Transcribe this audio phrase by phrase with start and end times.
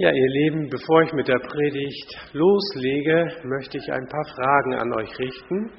[0.00, 4.94] Ja, ihr Lieben, bevor ich mit der Predigt loslege, möchte ich ein paar Fragen an
[4.94, 5.70] euch richten.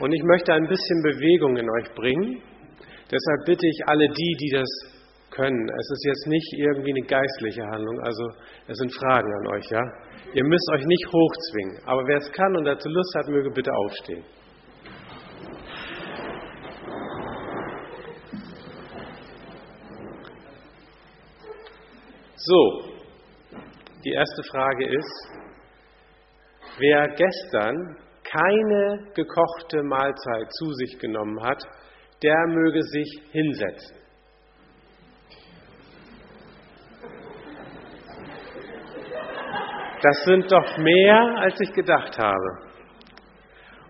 [0.00, 2.42] Und ich möchte ein bisschen Bewegung in euch bringen.
[3.04, 4.68] Deshalb bitte ich alle die, die das
[5.30, 5.68] können.
[5.68, 8.24] Es ist jetzt nicht irgendwie eine geistliche Handlung, also
[8.66, 9.84] es sind Fragen an euch, ja.
[10.34, 13.70] Ihr müsst euch nicht hochzwingen, aber wer es kann und dazu Lust hat, möge bitte
[13.72, 14.24] aufstehen.
[22.34, 22.87] So,
[24.04, 25.28] die erste Frage ist,
[26.78, 31.62] wer gestern keine gekochte Mahlzeit zu sich genommen hat,
[32.22, 33.96] der möge sich hinsetzen.
[40.02, 42.68] Das sind doch mehr, als ich gedacht habe.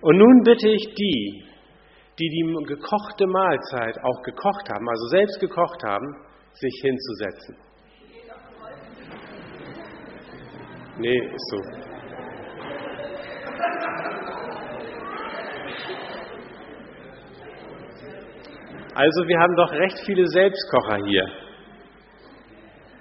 [0.01, 1.45] Und nun bitte ich die,
[2.19, 6.07] die die gekochte Mahlzeit auch gekocht haben, also selbst gekocht haben,
[6.55, 7.68] sich hinzusetzen.
[10.99, 11.59] Nee, ist so.
[18.95, 21.25] Also wir haben doch recht viele Selbstkocher hier.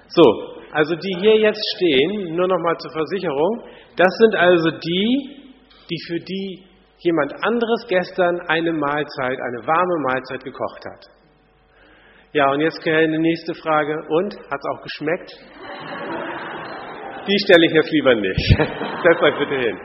[0.09, 0.23] So,
[0.71, 3.63] also die hier jetzt stehen, nur noch mal zur Versicherung,
[3.95, 5.55] das sind also die,
[5.89, 6.65] die für die
[6.99, 11.17] jemand anderes gestern eine Mahlzeit, eine warme Mahlzeit gekocht hat.
[12.33, 13.97] Ja, und jetzt die nächste Frage.
[14.09, 14.35] Und?
[14.35, 15.31] Hat es auch geschmeckt?
[17.27, 18.57] Die stelle ich jetzt lieber nicht.
[19.03, 19.77] Setzt euch bitte hin.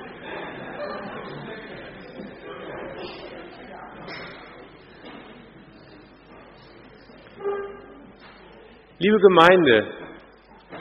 [8.98, 9.86] Liebe Gemeinde,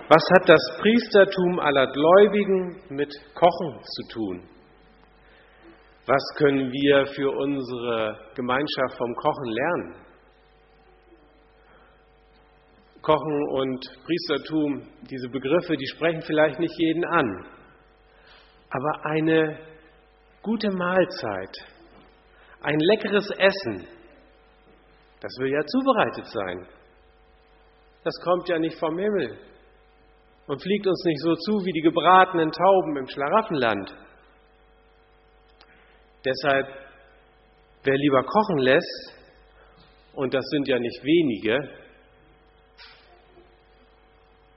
[0.08, 4.44] was hat das Priestertum aller Gläubigen mit Kochen zu tun?
[6.06, 9.96] Was können wir für unsere Gemeinschaft vom Kochen lernen?
[13.02, 17.46] Kochen und Priestertum, diese Begriffe, die sprechen vielleicht nicht jeden an.
[18.70, 19.58] Aber eine
[20.44, 21.58] gute Mahlzeit,
[22.62, 23.88] ein leckeres Essen,
[25.20, 26.68] das will ja zubereitet sein.
[28.04, 29.38] Das kommt ja nicht vom Himmel
[30.48, 33.96] und fliegt uns nicht so zu wie die gebratenen Tauben im Schlaraffenland.
[36.26, 36.68] Deshalb,
[37.84, 39.16] wer lieber kochen lässt,
[40.14, 41.58] und das sind ja nicht wenige,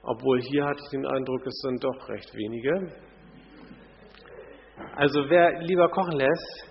[0.05, 2.91] obwohl hier hatte ich den Eindruck, es sind doch recht wenige.
[4.95, 6.69] Also wer lieber kochen lässt,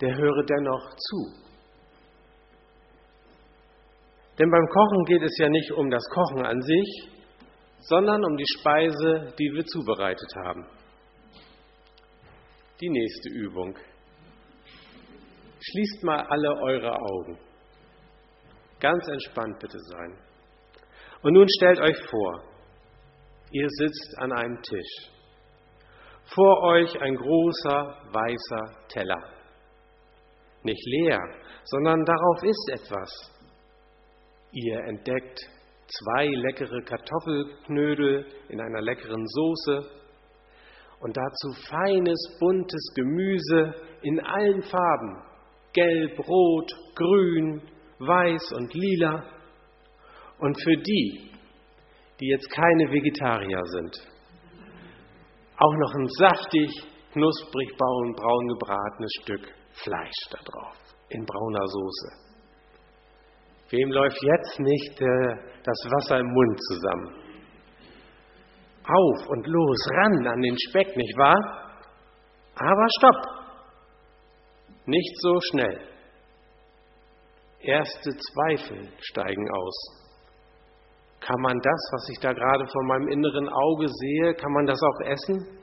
[0.00, 1.44] der höre dennoch zu.
[4.38, 7.10] Denn beim Kochen geht es ja nicht um das Kochen an sich,
[7.78, 10.66] sondern um die Speise, die wir zubereitet haben.
[12.80, 13.78] Die nächste Übung.
[15.60, 17.38] Schließt mal alle eure Augen.
[18.80, 20.18] Ganz entspannt bitte sein.
[21.24, 22.42] Und nun stellt euch vor,
[23.50, 25.10] ihr sitzt an einem Tisch.
[26.34, 29.22] Vor euch ein großer weißer Teller.
[30.64, 31.18] Nicht leer,
[31.64, 33.10] sondern darauf ist etwas.
[34.52, 35.40] Ihr entdeckt
[35.86, 39.80] zwei leckere Kartoffelknödel in einer leckeren Soße
[41.00, 45.22] und dazu feines, buntes Gemüse in allen Farben.
[45.72, 47.62] Gelb, rot, grün,
[47.98, 49.24] weiß und lila.
[50.44, 51.30] Und für die,
[52.20, 53.96] die jetzt keine Vegetarier sind,
[55.56, 56.68] auch noch ein saftig,
[57.14, 60.76] knusprig braun, braun gebratenes Stück Fleisch da drauf,
[61.08, 62.08] in brauner Soße.
[63.70, 65.34] Wem läuft jetzt nicht äh,
[65.64, 67.14] das Wasser im Mund zusammen?
[68.84, 71.80] Auf und los, ran an den Speck, nicht wahr?
[72.54, 73.46] Aber stopp!
[74.84, 75.80] Nicht so schnell.
[77.60, 80.03] Erste Zweifel steigen aus.
[81.24, 84.78] Kann man das, was ich da gerade vor meinem inneren Auge sehe, kann man das
[84.82, 85.58] auch essen?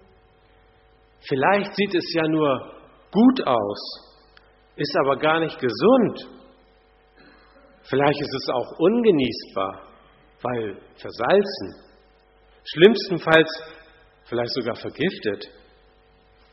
[1.30, 4.26] Vielleicht sieht es ja nur gut aus,
[4.76, 6.30] ist aber gar nicht gesund.
[7.84, 9.84] Vielleicht ist es auch ungenießbar,
[10.42, 11.76] weil versalzen.
[12.64, 13.50] Schlimmstenfalls
[14.24, 15.46] vielleicht sogar vergiftet.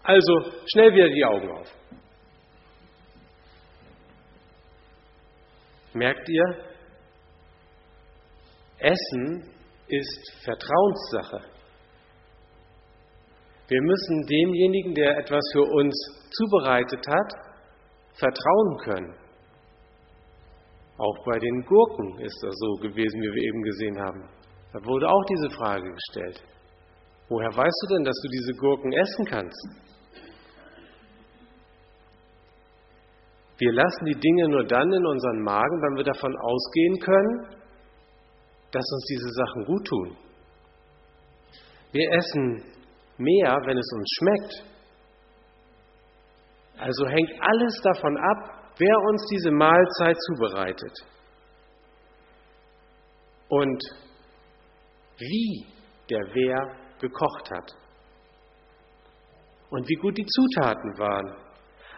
[0.02, 1.68] Also schnell wieder die Augen auf.
[5.94, 6.67] Merkt ihr,
[8.78, 9.50] Essen
[9.88, 11.40] ist Vertrauenssache.
[13.68, 15.94] Wir müssen demjenigen, der etwas für uns
[16.30, 17.32] zubereitet hat,
[18.14, 19.14] vertrauen können.
[20.96, 24.28] Auch bei den Gurken ist das so gewesen, wie wir eben gesehen haben.
[24.72, 26.42] Da wurde auch diese Frage gestellt.
[27.28, 29.68] Woher weißt du denn, dass du diese Gurken essen kannst?
[33.58, 37.57] Wir lassen die Dinge nur dann in unseren Magen, wenn wir davon ausgehen können,
[38.72, 40.16] dass uns diese Sachen gut tun.
[41.92, 42.64] Wir essen
[43.16, 44.64] mehr, wenn es uns schmeckt.
[46.78, 50.92] Also hängt alles davon ab, wer uns diese Mahlzeit zubereitet.
[53.48, 53.82] Und
[55.16, 55.66] wie
[56.10, 57.72] der wer gekocht hat.
[59.70, 61.36] Und wie gut die Zutaten waren.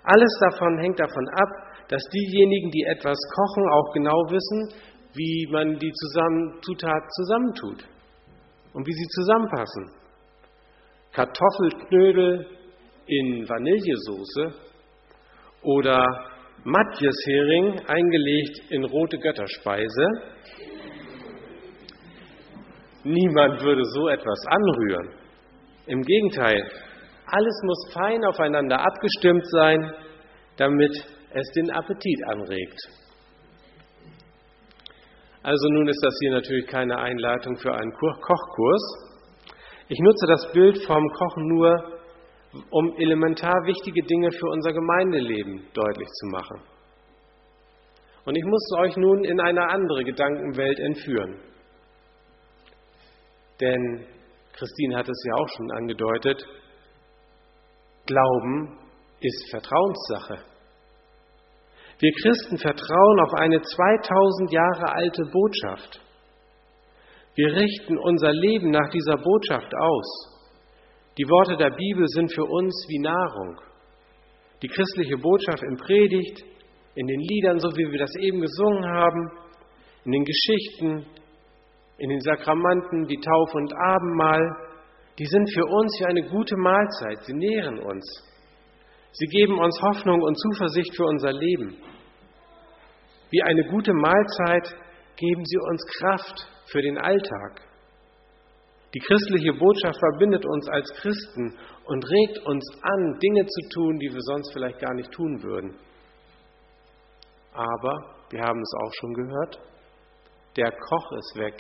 [0.03, 1.49] Alles davon hängt davon ab,
[1.89, 4.75] dass diejenigen, die etwas kochen, auch genau wissen,
[5.15, 7.85] wie man die zusammen, Zutaten zusammentut
[8.73, 9.91] und wie sie zusammenpassen.
[11.13, 12.47] Kartoffelknödel
[13.07, 14.55] in Vanillesoße
[15.63, 16.07] oder
[16.65, 20.07] Matjeshering eingelegt in rote Götterspeise.
[23.03, 25.15] Niemand würde so etwas anrühren.
[25.87, 26.71] Im Gegenteil,
[27.27, 29.95] alles muss fein aufeinander abgestimmt sein,
[30.57, 30.93] damit
[31.33, 32.79] es den Appetit anregt.
[35.43, 38.83] Also nun ist das hier natürlich keine Einleitung für einen Kochkurs.
[39.89, 42.01] Ich nutze das Bild vom Kochen nur,
[42.71, 46.61] um elementar wichtige Dinge für unser Gemeindeleben deutlich zu machen.
[48.27, 51.41] Und ich muss euch nun in eine andere Gedankenwelt entführen.
[53.61, 54.07] Denn
[54.53, 56.47] Christine hat es ja auch schon angedeutet,
[58.07, 58.79] Glauben
[59.21, 60.45] ist Vertrauenssache.
[62.01, 66.01] Wir Christen vertrauen auf eine 2000 Jahre alte Botschaft.
[67.35, 70.31] Wir richten unser Leben nach dieser Botschaft aus.
[71.19, 73.61] Die Worte der Bibel sind für uns wie Nahrung.
[74.63, 76.43] Die christliche Botschaft im Predigt,
[76.95, 79.31] in den Liedern, so wie wir das eben gesungen haben,
[80.07, 81.05] in den Geschichten,
[81.99, 84.57] in den Sakramenten, die Taufe und Abendmahl,
[85.19, 87.25] die sind für uns wie eine gute Mahlzeit.
[87.25, 88.30] Sie nähren uns.
[89.13, 91.77] Sie geben uns Hoffnung und Zuversicht für unser Leben.
[93.31, 94.75] Wie eine gute Mahlzeit
[95.17, 97.63] geben sie uns Kraft für den Alltag.
[98.95, 104.13] Die christliche Botschaft verbindet uns als Christen und regt uns an, Dinge zu tun, die
[104.13, 105.77] wir sonst vielleicht gar nicht tun würden.
[107.53, 109.61] Aber, wir haben es auch schon gehört,
[110.57, 111.55] der Koch ist weg.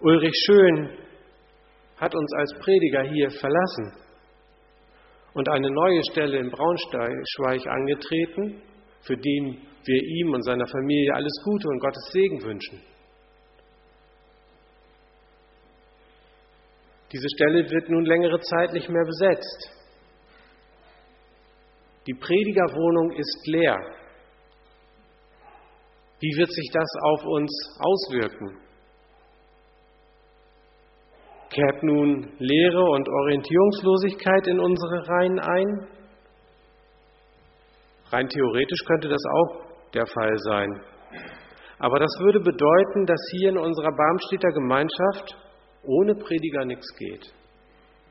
[0.00, 0.98] Ulrich Schön
[1.98, 4.05] hat uns als Prediger hier verlassen
[5.36, 8.62] und eine neue Stelle in Braunschweig angetreten,
[9.02, 12.80] für den wir ihm und seiner Familie alles Gute und Gottes Segen wünschen.
[17.12, 19.72] Diese Stelle wird nun längere Zeit nicht mehr besetzt.
[22.06, 23.76] Die Predigerwohnung ist leer.
[26.18, 28.65] Wie wird sich das auf uns auswirken?
[31.56, 35.88] Kehrt nun Leere und Orientierungslosigkeit in unsere Reihen ein?
[38.12, 39.64] Rein theoretisch könnte das auch
[39.94, 40.82] der Fall sein.
[41.78, 45.38] Aber das würde bedeuten, dass hier in unserer Barmstädter Gemeinschaft
[45.82, 47.24] ohne Prediger nichts geht.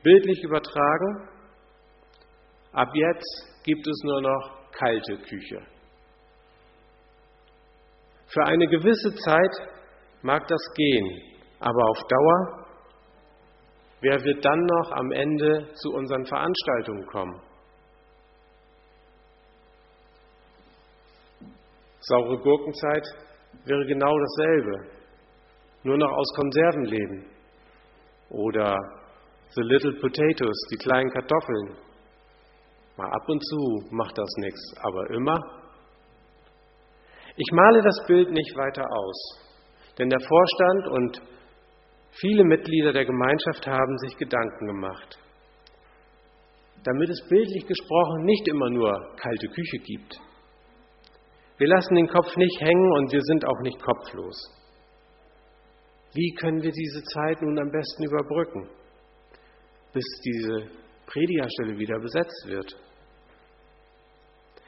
[0.02, 1.28] Bildlich übertragen,
[2.72, 5.60] ab jetzt gibt es nur noch kalte Küche.
[8.26, 9.68] Für eine gewisse Zeit
[10.22, 11.22] mag das gehen,
[11.60, 12.65] aber auf Dauer
[14.08, 17.42] Wer wird dann noch am Ende zu unseren Veranstaltungen kommen?
[21.98, 23.04] Saure Gurkenzeit
[23.64, 24.90] wäre genau dasselbe,
[25.82, 27.26] nur noch aus Konserven leben.
[28.30, 28.76] Oder
[29.56, 31.76] The Little Potatoes, die kleinen Kartoffeln.
[32.96, 35.40] Mal ab und zu macht das nichts, aber immer.
[37.34, 39.40] Ich male das Bild nicht weiter aus,
[39.98, 41.35] denn der Vorstand und
[42.18, 45.18] Viele Mitglieder der Gemeinschaft haben sich Gedanken gemacht,
[46.82, 50.18] damit es bildlich gesprochen nicht immer nur kalte Küche gibt.
[51.58, 54.36] Wir lassen den Kopf nicht hängen und wir sind auch nicht kopflos.
[56.14, 58.70] Wie können wir diese Zeit nun am besten überbrücken,
[59.92, 60.70] bis diese
[61.06, 62.72] Predigerstelle wieder besetzt wird?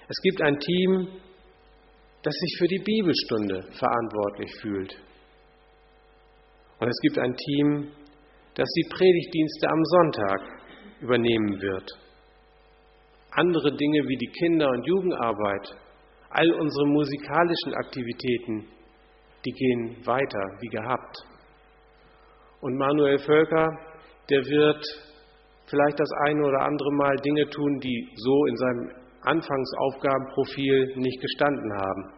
[0.07, 1.09] Es gibt ein Team,
[2.23, 5.08] das sich für die Bibelstunde verantwortlich fühlt.
[6.81, 7.91] Und es gibt ein Team,
[8.55, 10.41] das die Predigtdienste am Sonntag
[11.01, 11.91] übernehmen wird.
[13.33, 15.77] Andere Dinge wie die Kinder- und Jugendarbeit,
[16.31, 18.69] all unsere musikalischen Aktivitäten,
[19.45, 21.17] die gehen weiter wie gehabt.
[22.61, 23.69] Und Manuel Völker,
[24.31, 24.85] der wird
[25.67, 28.91] vielleicht das eine oder andere Mal Dinge tun, die so in seinem
[29.23, 32.13] Anfangsaufgabenprofil nicht gestanden haben.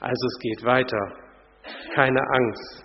[0.00, 1.12] Also es geht weiter.
[1.94, 2.84] Keine Angst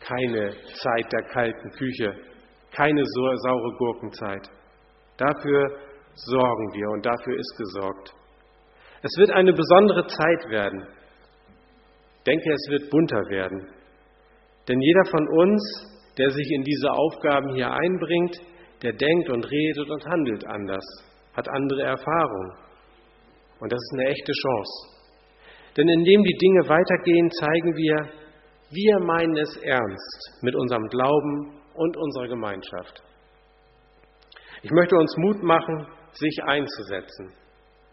[0.00, 2.14] keine Zeit der kalten Küche,
[2.72, 4.48] keine saure Gurkenzeit.
[5.16, 5.62] Dafür
[6.14, 8.14] sorgen wir und dafür ist gesorgt.
[9.02, 10.86] Es wird eine besondere Zeit werden.
[12.18, 13.68] Ich denke, es wird bunter werden.
[14.68, 18.40] Denn jeder von uns der sich in diese Aufgaben hier einbringt,
[18.82, 20.84] der denkt und redet und handelt anders,
[21.34, 22.52] hat andere Erfahrungen.
[23.60, 24.72] Und das ist eine echte Chance.
[25.76, 28.08] Denn indem die Dinge weitergehen, zeigen wir,
[28.70, 33.02] wir meinen es ernst mit unserem Glauben und unserer Gemeinschaft.
[34.62, 37.32] Ich möchte uns Mut machen, sich einzusetzen,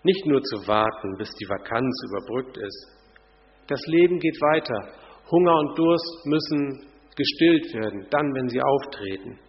[0.03, 2.87] nicht nur zu warten, bis die Vakanz überbrückt ist.
[3.67, 4.93] Das Leben geht weiter.
[5.29, 9.39] Hunger und Durst müssen gestillt werden, dann, wenn sie auftreten.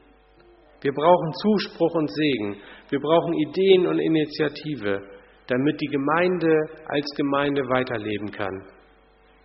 [0.82, 2.56] Wir brauchen Zuspruch und Segen.
[2.90, 5.00] Wir brauchen Ideen und Initiative,
[5.46, 6.54] damit die Gemeinde
[6.86, 8.73] als Gemeinde weiterleben kann.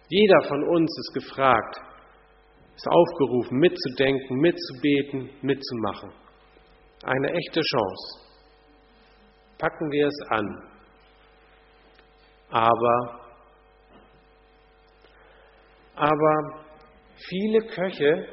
[0.09, 1.81] Jeder von uns ist gefragt,
[2.75, 6.11] ist aufgerufen, mitzudenken, mitzubeten, mitzumachen.
[7.03, 8.29] Eine echte Chance.
[9.59, 10.63] Packen wir es an.
[12.49, 13.19] Aber,
[15.95, 16.63] aber
[17.29, 18.27] viele Köche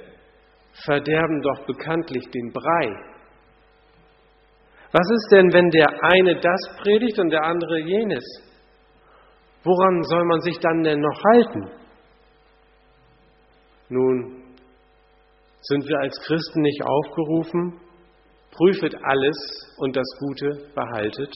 [0.85, 3.17] verderben doch bekanntlich den Brei.
[4.93, 8.25] Was ist denn, wenn der eine das predigt und der andere jenes?
[9.67, 11.71] Woran soll man sich dann denn noch halten?
[13.89, 14.45] Nun,
[15.61, 17.81] sind wir als Christen nicht aufgerufen,
[18.53, 19.37] prüfet alles
[19.79, 21.35] und das Gute behaltet?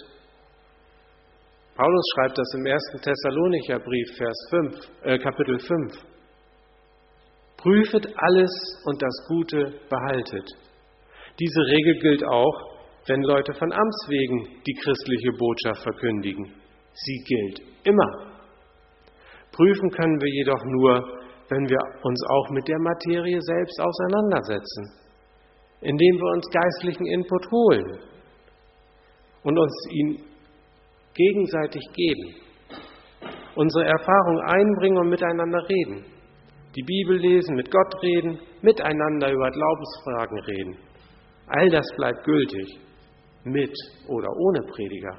[1.74, 3.02] Paulus schreibt das im 1.
[3.02, 5.92] Thessalonicher Brief, Vers 5, äh, Kapitel 5.
[7.56, 10.48] Prüfet alles und das Gute behaltet.
[11.40, 16.59] Diese Regel gilt auch, wenn Leute von Amts wegen die christliche Botschaft verkündigen.
[16.92, 18.32] Sie gilt immer.
[19.52, 21.18] Prüfen können wir jedoch nur,
[21.48, 24.92] wenn wir uns auch mit der Materie selbst auseinandersetzen,
[25.80, 27.98] indem wir uns geistlichen Input holen
[29.42, 30.24] und uns ihn
[31.14, 32.34] gegenseitig geben,
[33.56, 36.04] unsere Erfahrung einbringen und miteinander reden
[36.76, 40.76] die Bibel lesen, mit Gott reden, miteinander über Glaubensfragen reden.
[41.46, 42.78] All das bleibt gültig,
[43.44, 43.74] mit
[44.06, 45.18] oder ohne Prediger.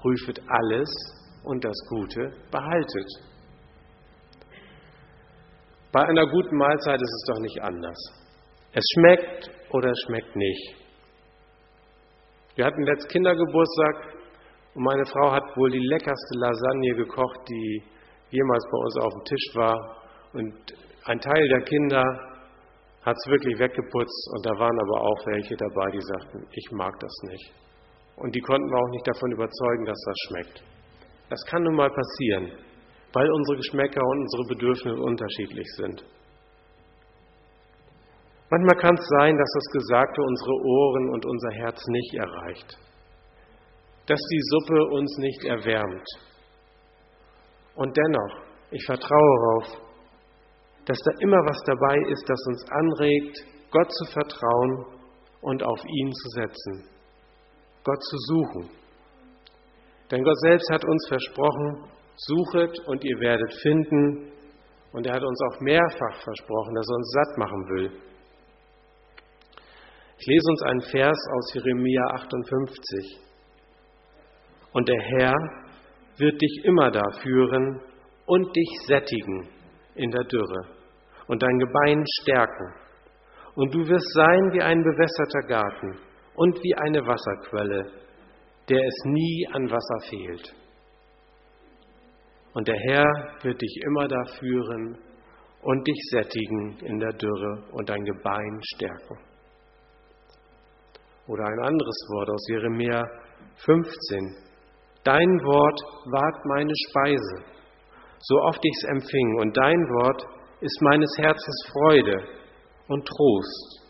[0.00, 0.90] Prüfet alles
[1.44, 3.08] und das Gute behaltet.
[5.92, 7.98] Bei einer guten Mahlzeit ist es doch nicht anders.
[8.72, 10.76] Es schmeckt oder es schmeckt nicht.
[12.56, 14.18] Wir hatten letzt Kindergeburtstag
[14.74, 17.82] und meine Frau hat wohl die leckerste Lasagne gekocht, die
[18.30, 19.96] jemals bei uns auf dem Tisch war.
[20.34, 20.54] Und
[21.04, 22.04] ein Teil der Kinder
[23.02, 26.92] hat es wirklich weggeputzt und da waren aber auch welche dabei, die sagten, ich mag
[27.00, 27.52] das nicht.
[28.18, 30.62] Und die konnten wir auch nicht davon überzeugen, dass das schmeckt.
[31.30, 32.52] Das kann nun mal passieren,
[33.12, 36.04] weil unsere Geschmäcker und unsere Bedürfnisse unterschiedlich sind.
[38.50, 42.78] Manchmal kann es sein, dass das Gesagte unsere Ohren und unser Herz nicht erreicht,
[44.06, 46.08] dass die Suppe uns nicht erwärmt.
[47.74, 49.88] Und dennoch, ich vertraue darauf,
[50.86, 53.36] dass da immer was dabei ist, das uns anregt,
[53.70, 54.86] Gott zu vertrauen
[55.42, 56.97] und auf ihn zu setzen,
[57.88, 58.70] Gott zu suchen.
[60.10, 61.84] Denn Gott selbst hat uns versprochen,
[62.16, 64.32] suchet und ihr werdet finden.
[64.92, 67.92] Und er hat uns auch mehrfach versprochen, dass er uns satt machen will.
[70.18, 73.20] Ich lese uns einen Vers aus Jeremia 58.
[74.72, 75.34] Und der Herr
[76.18, 77.80] wird dich immer da führen
[78.26, 79.48] und dich sättigen
[79.94, 80.66] in der Dürre
[81.28, 82.74] und dein Gebein stärken.
[83.54, 86.07] Und du wirst sein wie ein bewässerter Garten
[86.38, 87.90] und wie eine Wasserquelle,
[88.68, 90.54] der es nie an Wasser fehlt.
[92.54, 94.98] Und der Herr wird dich immer da führen
[95.62, 99.18] und dich sättigen in der Dürre und dein Gebein stärken.
[101.26, 103.02] Oder ein anderes Wort aus Jeremia
[103.56, 104.36] 15.
[105.02, 105.80] Dein Wort
[106.12, 107.44] ward meine Speise,
[108.20, 110.22] so oft ich es empfing, und dein Wort
[110.60, 112.16] ist meines Herzens Freude
[112.86, 113.87] und Trost.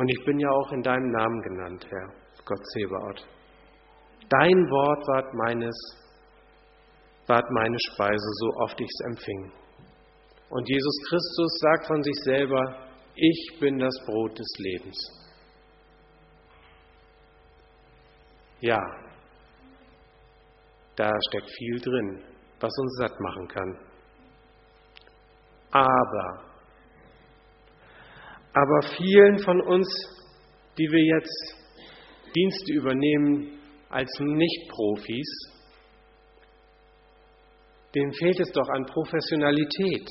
[0.00, 2.08] Und ich bin ja auch in deinem Namen genannt, Herr,
[2.46, 3.22] Gott Zebaoth.
[4.30, 5.76] Dein Wort ward meines,
[7.26, 9.52] ward meine Speise, so oft ich es empfing.
[10.48, 14.96] Und Jesus Christus sagt von sich selber, ich bin das Brot des Lebens.
[18.60, 18.80] Ja,
[20.96, 22.24] da steckt viel drin,
[22.58, 23.78] was uns satt machen kann.
[25.72, 26.49] Aber,
[28.52, 29.88] aber vielen von uns,
[30.78, 31.56] die wir jetzt
[32.34, 35.50] Dienste übernehmen als Nicht-Profis,
[37.94, 40.08] denen fehlt es doch an Professionalität.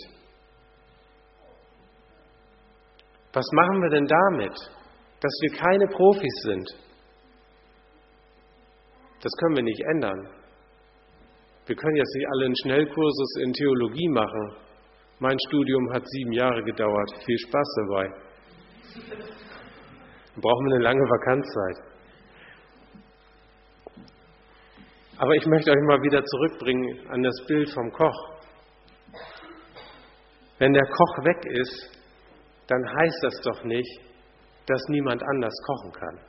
[3.32, 4.54] Was machen wir denn damit,
[5.22, 6.70] dass wir keine Profis sind?
[9.22, 10.30] Das können wir nicht ändern.
[11.66, 14.56] Wir können jetzt nicht alle einen Schnellkursus in Theologie machen
[15.20, 17.12] Mein Studium hat sieben Jahre gedauert.
[17.26, 18.29] Viel Spaß dabei.
[18.96, 21.90] Dann brauchen wir eine lange Vakanzzeit.
[25.18, 28.40] Aber ich möchte euch mal wieder zurückbringen an das Bild vom Koch.
[30.60, 31.92] Wenn der Koch weg ist,
[32.68, 34.02] dann heißt das doch nicht,
[34.66, 36.20] dass niemand anders kochen kann.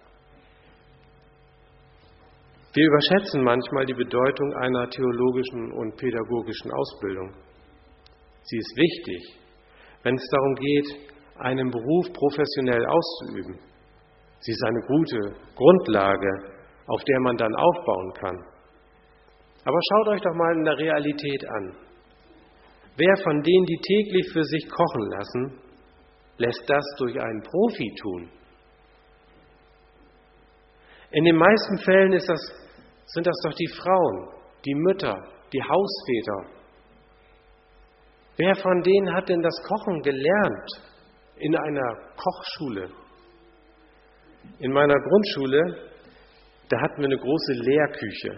[2.73, 7.35] Wir überschätzen manchmal die Bedeutung einer theologischen und pädagogischen Ausbildung.
[8.43, 9.39] Sie ist wichtig,
[10.03, 11.10] wenn es darum geht,
[11.41, 13.59] einen Beruf professionell auszuüben.
[14.41, 15.19] Sie ist eine gute
[15.55, 16.31] Grundlage,
[16.87, 18.37] auf der man dann aufbauen kann.
[19.65, 21.77] Aber schaut euch doch mal in der Realität an.
[22.97, 25.61] Wer von denen, die täglich für sich kochen lassen,
[26.39, 28.31] lässt das durch einen Profi tun?
[31.13, 32.29] In den meisten Fällen das,
[33.07, 34.29] sind das doch die Frauen,
[34.65, 35.17] die Mütter,
[35.53, 36.61] die Hausväter.
[38.37, 40.71] Wer von denen hat denn das Kochen gelernt
[41.41, 42.91] in einer Kochschule?
[44.59, 45.91] In meiner Grundschule,
[46.69, 48.31] da hatten wir eine große Lehrküche.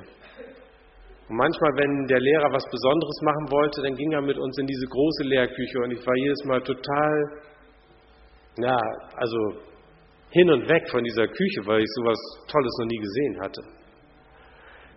[1.28, 4.66] Und manchmal, wenn der Lehrer was Besonderes machen wollte, dann ging er mit uns in
[4.66, 7.42] diese große Lehrküche und ich war jedes Mal total,
[8.58, 8.78] ja,
[9.16, 9.38] also
[10.30, 12.18] hin und weg von dieser Küche, weil ich sowas
[12.48, 13.62] Tolles noch nie gesehen hatte.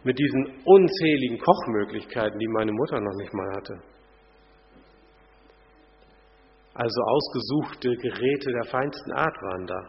[0.03, 3.73] Mit diesen unzähligen Kochmöglichkeiten, die meine Mutter noch nicht mal hatte.
[6.75, 9.79] Also ausgesuchte Geräte der feinsten Art waren da.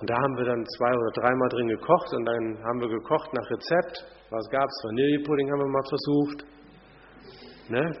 [0.00, 3.32] Und da haben wir dann zwei oder dreimal drin gekocht und dann haben wir gekocht
[3.32, 4.04] nach Rezept.
[4.30, 4.84] Was gab es?
[4.84, 6.44] Vanillepudding haben wir mal versucht.
[7.68, 7.96] Ne?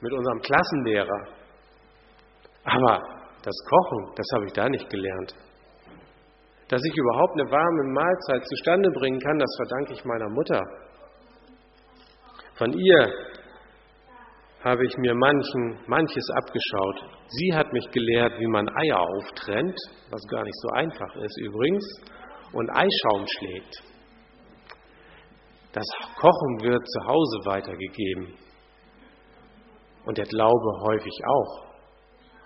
[0.00, 1.28] Mit unserem Klassenlehrer.
[2.64, 3.00] Aber
[3.44, 5.36] das Kochen, das habe ich da nicht gelernt.
[6.68, 10.60] Dass ich überhaupt eine warme Mahlzeit zustande bringen kann, das verdanke ich meiner Mutter.
[12.56, 13.08] Von ihr
[14.66, 16.96] habe ich mir manchen, manches abgeschaut.
[17.28, 19.78] Sie hat mich gelehrt, wie man Eier auftrennt,
[20.10, 21.84] was gar nicht so einfach ist übrigens,
[22.52, 23.82] und Eischaum schlägt.
[25.72, 28.34] Das Kochen wird zu Hause weitergegeben
[30.04, 31.66] und der Glaube häufig auch.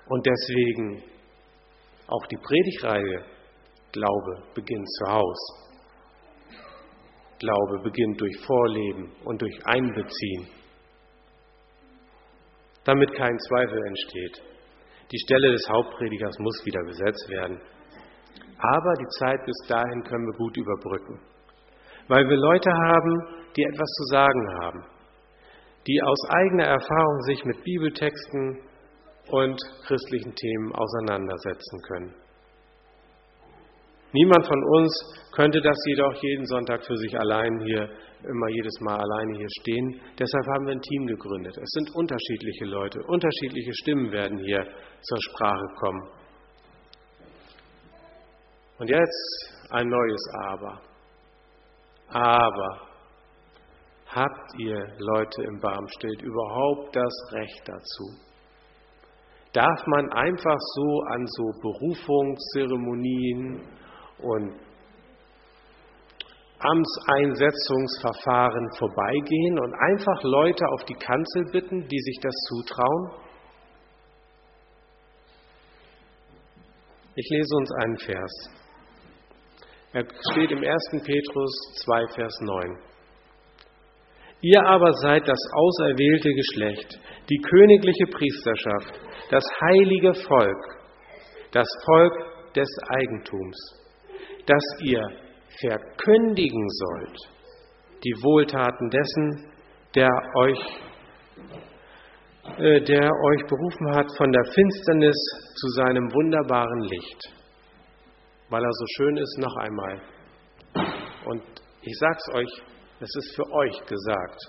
[0.08, 1.02] Und deswegen
[2.06, 3.24] auch die Predigreihe
[3.92, 5.54] Glaube beginnt zu Hause.
[7.38, 10.59] Glaube beginnt durch Vorleben und durch Einbeziehen
[12.90, 14.42] damit kein Zweifel entsteht.
[15.12, 17.60] Die Stelle des Hauptpredigers muss wieder besetzt werden.
[18.58, 21.20] Aber die Zeit bis dahin können wir gut überbrücken,
[22.08, 24.84] weil wir Leute haben, die etwas zu sagen haben,
[25.86, 28.60] die aus eigener Erfahrung sich mit Bibeltexten
[29.30, 32.14] und christlichen Themen auseinandersetzen können.
[34.12, 34.92] Niemand von uns
[35.32, 37.88] könnte das jedoch jeden Sonntag für sich allein hier,
[38.24, 40.00] immer jedes Mal alleine hier stehen.
[40.18, 41.56] Deshalb haben wir ein Team gegründet.
[41.56, 44.66] Es sind unterschiedliche Leute, unterschiedliche Stimmen werden hier
[45.02, 46.02] zur Sprache kommen.
[48.78, 50.80] Und jetzt ein neues Aber.
[52.08, 52.88] Aber
[54.08, 58.10] habt ihr Leute im Barmstedt überhaupt das Recht dazu?
[59.52, 63.79] Darf man einfach so an so Berufungszeremonien
[64.22, 64.58] und
[66.60, 73.12] Amtseinsetzungsverfahren vorbeigehen und einfach Leute auf die Kanzel bitten, die sich das zutrauen?
[77.14, 78.50] Ich lese uns einen Vers.
[79.92, 81.02] Er steht im 1.
[81.02, 81.50] Petrus
[81.84, 82.78] 2, Vers 9.
[84.42, 90.78] Ihr aber seid das auserwählte Geschlecht, die königliche Priesterschaft, das heilige Volk,
[91.52, 92.14] das Volk
[92.54, 93.79] des Eigentums
[94.46, 95.02] dass ihr
[95.60, 97.40] verkündigen sollt
[98.04, 99.52] die Wohltaten dessen,
[99.94, 100.58] der euch,
[102.58, 105.16] äh, der euch berufen hat von der Finsternis
[105.56, 107.34] zu seinem wunderbaren Licht.
[108.48, 110.00] Weil er so schön ist, noch einmal.
[111.26, 111.42] Und
[111.82, 112.62] ich sag's euch,
[113.00, 114.40] es ist für euch gesagt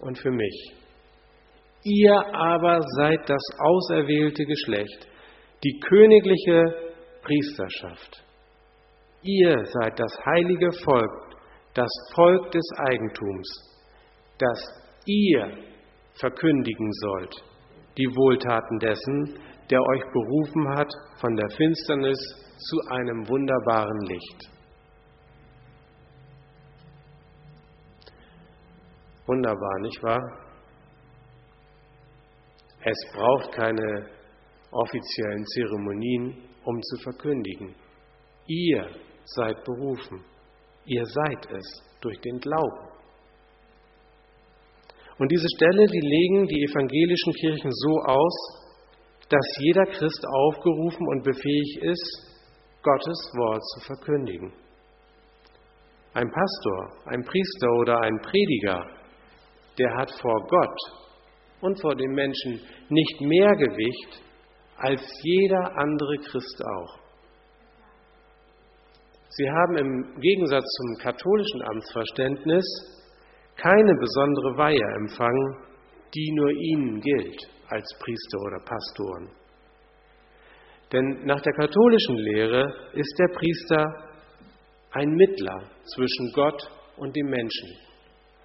[0.00, 0.74] und für mich.
[1.84, 5.08] Ihr aber seid das auserwählte Geschlecht,
[5.64, 8.27] die königliche Priesterschaft
[9.22, 11.36] Ihr seid das heilige Volk,
[11.74, 13.48] das Volk des Eigentums,
[14.38, 14.60] das
[15.06, 15.58] ihr
[16.14, 17.44] verkündigen sollt,
[17.96, 19.38] die Wohltaten dessen,
[19.70, 22.18] der euch berufen hat von der Finsternis
[22.58, 24.50] zu einem wunderbaren Licht.
[29.26, 30.38] Wunderbar, nicht wahr?
[32.80, 34.08] Es braucht keine
[34.70, 37.74] offiziellen Zeremonien, um zu verkündigen.
[38.46, 38.88] Ihr
[39.34, 40.24] seid berufen.
[40.84, 42.88] Ihr seid es durch den Glauben.
[45.18, 48.58] Und diese Stelle, die legen die evangelischen Kirchen so aus,
[49.28, 52.28] dass jeder Christ aufgerufen und befähigt ist,
[52.82, 54.52] Gottes Wort zu verkündigen.
[56.14, 58.86] Ein Pastor, ein Priester oder ein Prediger,
[59.78, 60.78] der hat vor Gott
[61.60, 64.22] und vor den Menschen nicht mehr Gewicht
[64.76, 67.07] als jeder andere Christ auch.
[69.38, 72.66] Sie haben im Gegensatz zum katholischen Amtsverständnis
[73.54, 75.56] keine besondere Weihe empfangen,
[76.12, 79.30] die nur ihnen gilt als Priester oder Pastoren.
[80.92, 83.84] Denn nach der katholischen Lehre ist der Priester
[84.90, 86.60] ein Mittler zwischen Gott
[86.96, 87.68] und dem Menschen.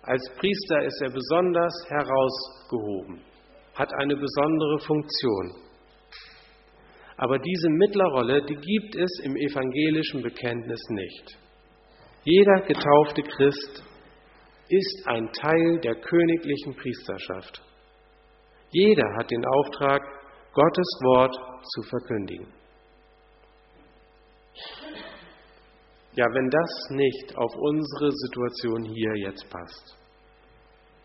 [0.04, 3.20] Als Priester ist er besonders herausgehoben,
[3.74, 5.56] hat eine besondere Funktion.
[7.18, 11.38] Aber diese Mittlerrolle, die gibt es im evangelischen Bekenntnis nicht.
[12.24, 13.84] Jeder getaufte Christ
[14.70, 17.62] ist ein Teil der königlichen Priesterschaft.
[18.72, 20.02] Jeder hat den Auftrag,
[20.54, 21.36] Gottes Wort
[21.74, 22.48] zu verkündigen.
[26.16, 29.98] Ja, wenn das nicht auf unsere Situation hier jetzt passt.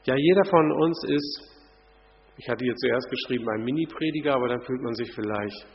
[0.04, 1.48] Ja, jeder von uns ist,
[2.36, 5.66] ich hatte hier zuerst geschrieben, ein Mini-Prediger, aber dann fühlt man sich vielleicht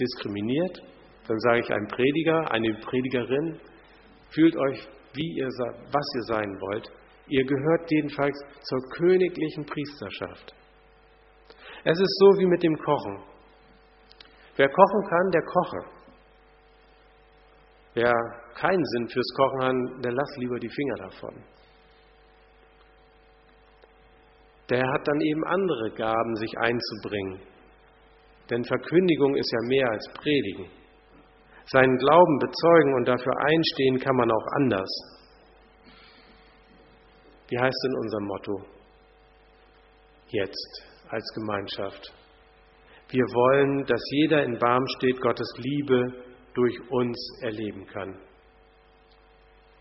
[0.00, 0.82] diskriminiert.
[1.28, 3.60] Dann sage ich ein Prediger, eine Predigerin.
[4.30, 6.90] Fühlt euch, wie ihr, was ihr sein wollt.
[7.28, 10.54] Ihr gehört jedenfalls zur königlichen Priesterschaft.
[11.84, 13.22] Es ist so wie mit dem Kochen.
[14.56, 16.00] Wer kochen kann, der koche.
[17.94, 18.12] Wer
[18.54, 21.44] keinen Sinn fürs Kochen hat, der lass lieber die Finger davon.
[24.68, 27.40] Der hat dann eben andere Gaben, sich einzubringen.
[28.50, 30.66] Denn Verkündigung ist ja mehr als Predigen.
[31.66, 34.90] Seinen Glauben bezeugen und dafür einstehen kann man auch anders.
[37.48, 38.64] Wie heißt denn unser Motto?
[40.28, 42.12] Jetzt als Gemeinschaft.
[43.08, 48.16] Wir wollen, dass jeder in Barmstedt Gottes Liebe durch uns erleben kann.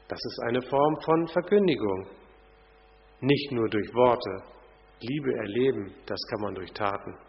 [0.07, 2.07] Das ist eine Form von Verkündigung.
[3.21, 4.43] Nicht nur durch Worte.
[5.01, 7.28] Liebe erleben, das kann man durch Taten.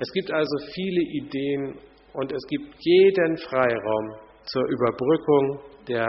[0.00, 1.78] Es gibt also viele Ideen
[2.14, 6.08] und es gibt jeden Freiraum zur Überbrückung der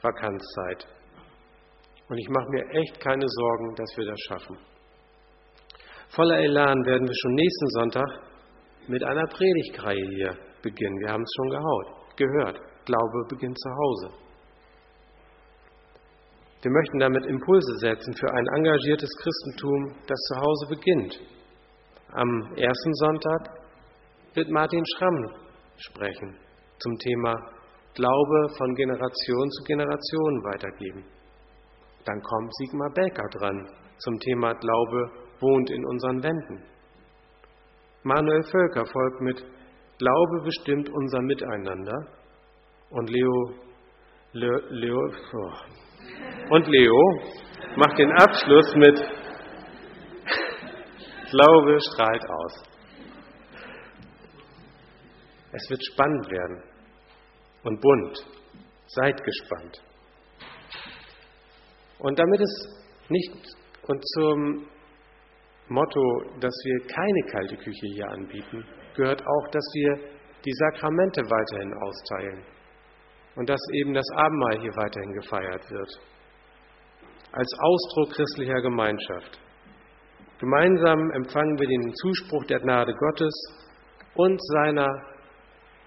[0.00, 0.86] Vakanzzeit.
[2.08, 4.56] Und ich mache mir echt keine Sorgen, dass wir das schaffen.
[6.10, 8.06] Voller Elan werden wir schon nächsten Sonntag
[8.86, 11.00] mit einer Predigtreihe hier beginnen.
[11.00, 12.60] Wir haben es schon gehaut, gehört.
[12.84, 14.10] Glaube beginnt zu Hause.
[16.62, 21.20] Wir möchten damit Impulse setzen für ein engagiertes Christentum, das zu Hause beginnt.
[22.16, 23.50] Am ersten Sonntag
[24.32, 25.34] wird Martin Schramm
[25.76, 26.38] sprechen
[26.78, 27.34] zum Thema
[27.92, 31.04] Glaube von Generation zu Generation weitergeben.
[32.06, 36.64] Dann kommt Sigmar Becker dran zum Thema Glaube wohnt in unseren Wänden.
[38.02, 39.44] Manuel Völker folgt mit
[39.98, 41.98] Glaube bestimmt unser Miteinander
[42.92, 43.50] und Leo,
[44.32, 45.00] Leo, Leo
[45.34, 46.54] oh.
[46.54, 47.20] und Leo
[47.76, 49.25] macht den Abschluss mit
[51.30, 52.62] Glaube strahlt aus.
[55.52, 56.62] Es wird spannend werden
[57.64, 58.26] und bunt.
[58.86, 59.82] Seid gespannt.
[61.98, 63.32] Und damit es nicht
[63.88, 64.68] und zum
[65.68, 71.74] Motto, dass wir keine kalte Küche hier anbieten, gehört auch, dass wir die Sakramente weiterhin
[71.74, 72.44] austeilen
[73.34, 75.90] und dass eben das Abendmahl hier weiterhin gefeiert wird.
[77.32, 79.40] Als Ausdruck christlicher Gemeinschaft.
[80.38, 83.34] Gemeinsam empfangen wir den Zuspruch der Gnade Gottes
[84.14, 84.88] und seiner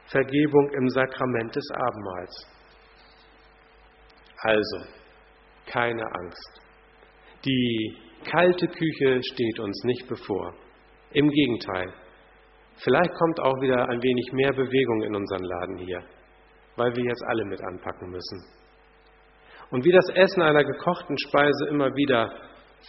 [0.07, 2.47] Vergebung im Sakrament des Abendmahls.
[4.41, 4.77] Also,
[5.67, 6.61] keine Angst.
[7.45, 10.53] Die kalte Küche steht uns nicht bevor.
[11.11, 11.93] Im Gegenteil.
[12.77, 16.01] Vielleicht kommt auch wieder ein wenig mehr Bewegung in unseren Laden hier,
[16.75, 18.45] weil wir jetzt alle mit anpacken müssen.
[19.69, 22.31] Und wie das Essen einer gekochten Speise immer wieder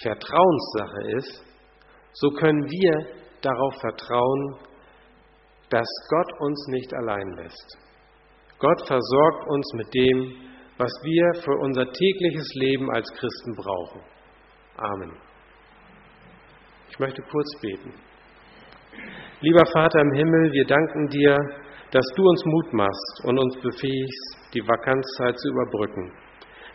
[0.01, 1.50] Vertrauenssache ist,
[2.13, 3.07] so können wir
[3.41, 4.57] darauf vertrauen,
[5.71, 7.79] dass Gott uns nicht allein lässt.
[8.59, 10.35] Gott versorgt uns mit dem,
[10.77, 14.01] was wir für unser tägliches Leben als Christen brauchen.
[14.77, 15.13] Amen.
[16.91, 17.95] Ich möchte kurz beten.
[19.41, 21.37] Lieber Vater im Himmel, wir danken dir,
[21.93, 26.13] dass du uns Mut machst und uns befähigst, die Vakanzzeit zu überbrücken.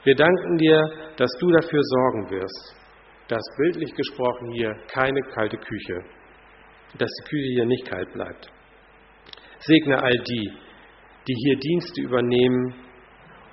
[0.03, 0.81] Wir danken dir,
[1.17, 2.75] dass du dafür sorgen wirst,
[3.27, 6.03] dass bildlich gesprochen hier keine kalte Küche,
[6.97, 8.49] dass die Küche hier nicht kalt bleibt.
[9.59, 10.51] Segne all die,
[11.27, 12.75] die hier Dienste übernehmen,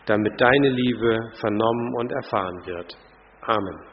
[0.06, 2.96] damit deine Liebe vernommen und erfahren wird.
[3.42, 3.91] Amen.